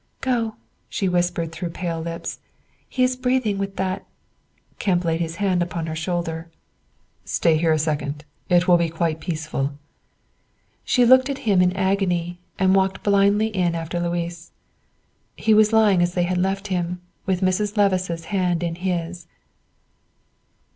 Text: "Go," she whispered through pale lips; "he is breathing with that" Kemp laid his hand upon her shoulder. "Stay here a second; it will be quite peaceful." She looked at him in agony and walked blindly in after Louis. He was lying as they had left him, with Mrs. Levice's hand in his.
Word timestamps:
"Go," 0.21 0.55
she 0.89 1.07
whispered 1.07 1.51
through 1.51 1.69
pale 1.69 2.01
lips; 2.01 2.39
"he 2.89 3.03
is 3.03 3.15
breathing 3.15 3.59
with 3.59 3.75
that" 3.75 4.03
Kemp 4.79 5.05
laid 5.05 5.21
his 5.21 5.35
hand 5.35 5.61
upon 5.61 5.85
her 5.85 5.95
shoulder. 5.95 6.49
"Stay 7.23 7.55
here 7.55 7.71
a 7.71 7.77
second; 7.77 8.25
it 8.49 8.67
will 8.67 8.77
be 8.77 8.89
quite 8.89 9.19
peaceful." 9.19 9.73
She 10.83 11.05
looked 11.05 11.29
at 11.29 11.37
him 11.45 11.61
in 11.61 11.71
agony 11.77 12.39
and 12.57 12.73
walked 12.73 13.03
blindly 13.03 13.55
in 13.55 13.75
after 13.75 13.99
Louis. 13.99 14.51
He 15.35 15.53
was 15.53 15.71
lying 15.71 16.01
as 16.01 16.15
they 16.15 16.23
had 16.23 16.39
left 16.39 16.69
him, 16.69 16.99
with 17.27 17.41
Mrs. 17.41 17.77
Levice's 17.77 18.25
hand 18.33 18.63
in 18.63 18.73
his. 18.81 19.27